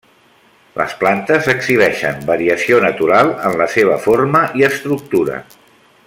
Les 0.79 0.93
plantes 1.01 1.49
exhibeixen 1.53 2.23
variació 2.31 2.79
natural 2.87 3.31
en 3.51 3.59
la 3.63 3.67
seva 3.77 3.99
forma 4.09 4.45
i 4.63 4.69
estructura. 4.73 5.37